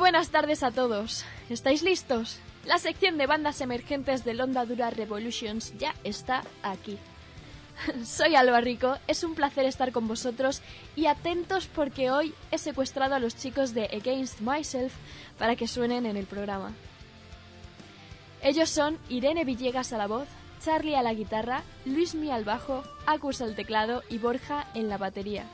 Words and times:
Buenas 0.00 0.30
tardes 0.30 0.62
a 0.62 0.70
todos. 0.70 1.26
¿Estáis 1.50 1.82
listos? 1.82 2.38
La 2.64 2.78
sección 2.78 3.18
de 3.18 3.26
bandas 3.26 3.60
emergentes 3.60 4.24
de 4.24 4.32
Londa 4.32 4.64
Dura 4.64 4.88
Revolutions 4.88 5.74
ya 5.78 5.94
está 6.04 6.42
aquí. 6.62 6.96
Soy 8.04 8.34
Alba 8.34 8.62
Rico, 8.62 8.96
es 9.06 9.22
un 9.24 9.34
placer 9.34 9.66
estar 9.66 9.92
con 9.92 10.08
vosotros 10.08 10.62
y 10.96 11.04
atentos 11.04 11.66
porque 11.66 12.10
hoy 12.10 12.32
he 12.50 12.56
secuestrado 12.56 13.14
a 13.14 13.18
los 13.18 13.36
chicos 13.36 13.74
de 13.74 13.84
Against 13.92 14.40
Myself 14.40 14.94
para 15.38 15.54
que 15.54 15.68
suenen 15.68 16.06
en 16.06 16.16
el 16.16 16.24
programa. 16.24 16.72
Ellos 18.42 18.70
son 18.70 18.96
Irene 19.10 19.44
Villegas 19.44 19.92
a 19.92 19.98
la 19.98 20.06
voz, 20.06 20.28
Charlie 20.64 20.96
a 20.96 21.02
la 21.02 21.12
guitarra, 21.12 21.62
Luismi 21.84 22.30
al 22.30 22.44
bajo, 22.44 22.82
Acus 23.04 23.42
al 23.42 23.54
teclado 23.54 24.02
y 24.08 24.16
Borja 24.16 24.66
en 24.72 24.88
la 24.88 24.96
batería. 24.96 25.44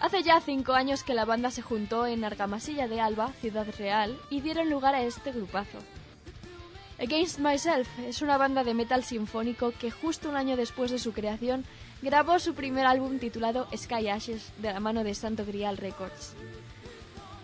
Hace 0.00 0.22
ya 0.22 0.40
cinco 0.40 0.74
años 0.74 1.02
que 1.02 1.12
la 1.12 1.24
banda 1.24 1.50
se 1.50 1.60
juntó 1.62 2.06
en 2.06 2.24
Argamasilla 2.24 2.86
de 2.86 3.00
Alba, 3.00 3.32
Ciudad 3.40 3.66
Real, 3.78 4.16
y 4.30 4.40
dieron 4.40 4.70
lugar 4.70 4.94
a 4.94 5.02
este 5.02 5.32
grupazo. 5.32 5.78
Against 7.00 7.40
Myself 7.40 7.88
es 8.00 8.22
una 8.22 8.38
banda 8.38 8.62
de 8.62 8.74
metal 8.74 9.02
sinfónico 9.02 9.72
que 9.72 9.90
justo 9.90 10.28
un 10.28 10.36
año 10.36 10.56
después 10.56 10.90
de 10.90 10.98
su 10.98 11.12
creación 11.12 11.64
grabó 12.00 12.38
su 12.38 12.54
primer 12.54 12.86
álbum 12.86 13.18
titulado 13.18 13.66
Sky 13.76 14.08
Ashes 14.08 14.52
de 14.58 14.72
la 14.72 14.80
mano 14.80 15.02
de 15.02 15.14
Santo 15.14 15.44
Grial 15.44 15.76
Records. 15.76 16.34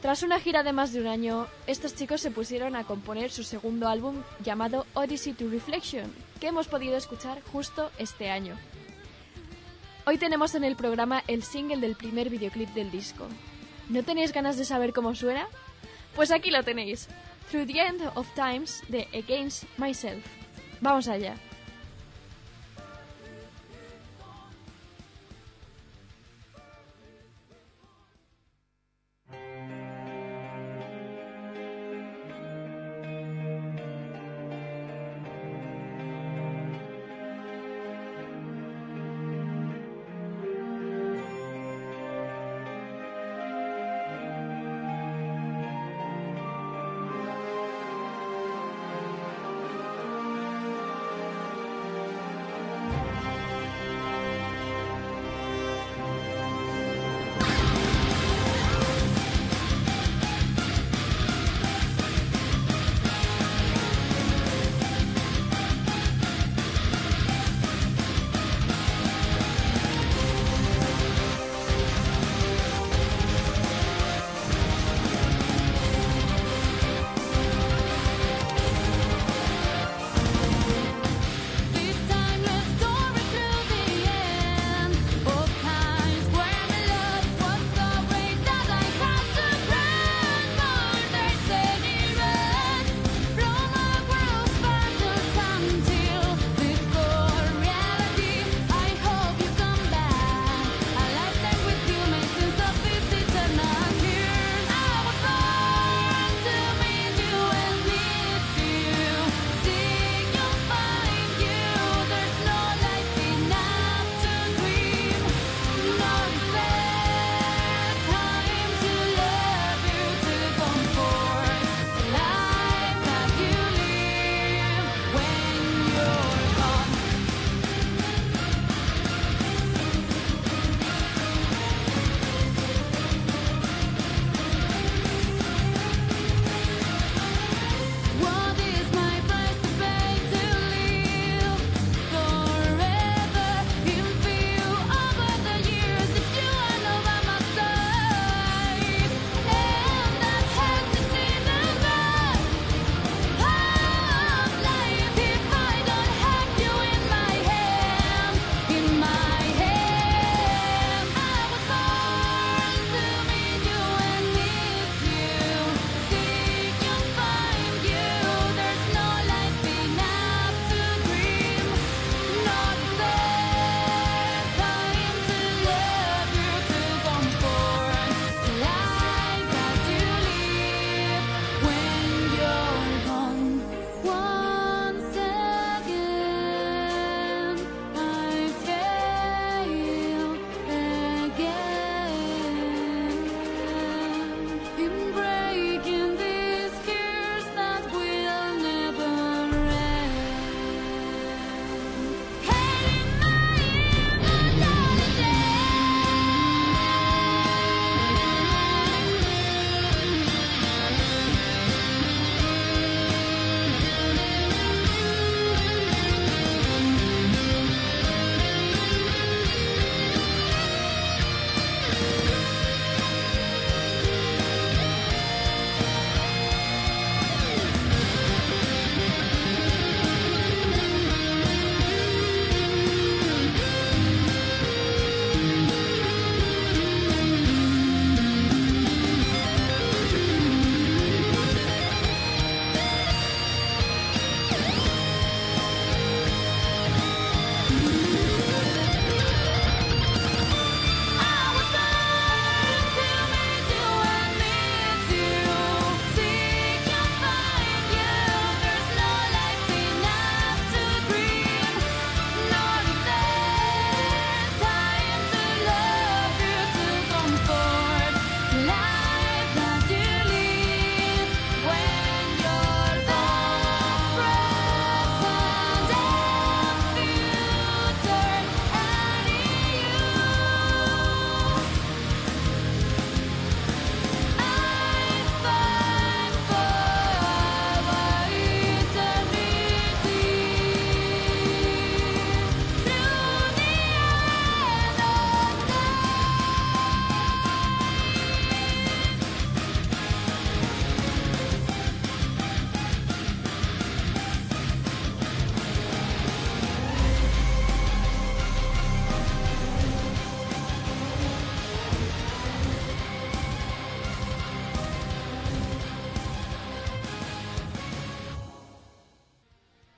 Tras 0.01 0.23
una 0.23 0.39
gira 0.39 0.63
de 0.63 0.73
más 0.73 0.93
de 0.93 1.01
un 1.01 1.07
año, 1.07 1.47
estos 1.67 1.95
chicos 1.95 2.21
se 2.21 2.31
pusieron 2.31 2.77
a 2.77 2.85
componer 2.85 3.31
su 3.31 3.43
segundo 3.43 3.89
álbum 3.89 4.23
llamado 4.45 4.87
Odyssey 4.95 5.33
to 5.33 5.49
Reflection, 5.49 6.13
que 6.41 6.49
hemos 6.49 6.69
podido 6.69 6.97
escuchar 6.97 7.41
justo 7.53 7.91
este 7.99 8.31
año. 8.31 8.57
Hoy 10.07 10.19
tenemos 10.19 10.55
en 10.55 10.65
el 10.65 10.77
programa 10.77 11.25
el 11.29 11.43
single 11.43 11.79
del 11.79 11.97
primer 11.97 12.29
videoclip 12.29 12.69
del 12.75 12.91
disco. 12.91 13.27
¿No 13.89 14.03
tenéis 14.03 14.35
ganas 14.35 14.59
de 14.59 14.67
saber 14.67 14.93
cómo 14.93 15.15
suena? 15.15 15.49
Pues 16.15 16.31
aquí 16.31 16.51
lo 16.51 16.63
tenéis. 16.63 17.09
Through 17.51 17.67
the 17.67 17.81
End 17.81 18.03
of 18.15 18.29
Times 18.35 18.83
de 18.89 19.09
Against 19.15 19.65
Myself. 19.79 20.23
Vamos 20.83 21.09
allá. 21.09 21.37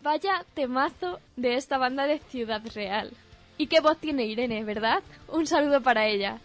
Vaya 0.07 0.45
temazo 0.55 1.19
de 1.35 1.57
esta 1.57 1.79
banda 1.79 2.07
de 2.07 2.21
Ciudad 2.21 2.63
Real. 2.77 3.11
Y 3.59 3.67
qué 3.67 3.81
voz 3.81 3.99
tiene 3.99 4.25
Irene, 4.25 4.63
¿verdad? 4.63 5.03
Un 5.27 5.49
saludo 5.49 5.81
para 5.81 6.07
ella. 6.07 6.39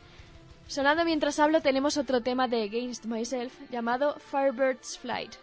Sonando 0.65 1.05
mientras 1.05 1.37
hablo 1.37 1.61
tenemos 1.61 1.95
otro 1.95 2.21
tema 2.21 2.47
de 2.47 2.63
Against 2.63 3.05
Myself 3.05 3.53
llamado 3.69 4.15
Firebird's 4.31 4.97
Flight. 4.97 5.33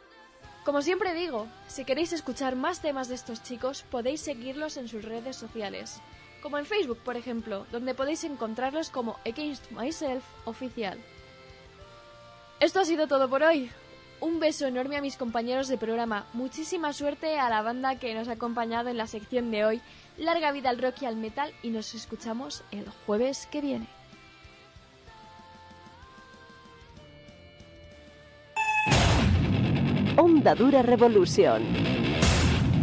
Como 0.65 0.83
siempre 0.83 1.15
digo, 1.15 1.47
si 1.69 1.85
queréis 1.85 2.13
escuchar 2.13 2.57
más 2.57 2.83
temas 2.83 3.07
de 3.07 3.15
estos 3.15 3.45
chicos 3.45 3.85
podéis 3.89 4.21
seguirlos 4.21 4.79
en 4.79 4.89
sus 4.89 5.05
redes 5.05 5.37
sociales, 5.37 6.01
como 6.43 6.59
en 6.59 6.67
Facebook 6.67 6.99
por 7.05 7.17
ejemplo, 7.17 7.67
donde 7.71 7.95
podéis 7.95 8.25
encontrarlos 8.25 8.91
como 8.91 9.17
Against 9.25 9.71
Myself 9.71 10.25
oficial. 10.45 10.99
Esto 12.59 12.81
ha 12.81 12.85
sido 12.85 13.07
todo 13.07 13.31
por 13.31 13.45
hoy. 13.45 13.71
Un 14.21 14.41
beso 14.41 14.67
enorme 14.67 14.97
a 14.97 15.01
mis 15.01 15.17
compañeros 15.17 15.69
de 15.69 15.79
programa. 15.79 16.27
Muchísima 16.33 16.93
suerte 16.93 17.39
a 17.39 17.49
la 17.49 17.63
banda 17.63 17.97
que 17.97 18.15
nos 18.15 18.29
ha 18.29 18.33
acompañado 18.33 18.89
en 18.89 18.97
la 18.97 19.07
sección 19.07 19.51
de 19.51 19.65
hoy. 19.65 19.81
Larga 20.17 20.51
vida 20.51 20.71
al 20.71 20.79
rock 20.79 21.03
y 21.03 21.07
al 21.07 21.17
metal 21.17 21.53
y 21.63 21.71
nos 21.71 21.95
escuchamos 21.95 22.65
el 22.73 22.87
jueves 23.07 23.47
que 23.51 23.61
viene. 23.61 23.87
Onda 30.17 30.57
Dura 30.57 30.83
Revolución 30.83 31.63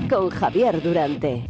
con 0.09 0.29
Javier 0.29 0.81
Durante. 0.81 1.49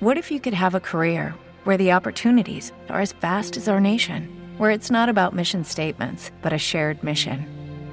What 0.00 0.16
if 0.16 0.30
you 0.30 0.40
could 0.40 0.54
have 0.54 0.74
a 0.74 0.80
career 0.80 1.34
where 1.64 1.76
the 1.76 1.92
opportunities 1.92 2.72
are 2.88 3.00
as 3.00 3.12
vast 3.12 3.56
as 3.58 3.68
our 3.68 3.80
nation, 3.80 4.28
where 4.56 4.70
it's 4.70 4.90
not 4.90 5.10
about 5.10 5.34
mission 5.34 5.64
statements, 5.64 6.30
but 6.42 6.54
a 6.54 6.58
shared 6.58 7.02
mission? 7.02 7.55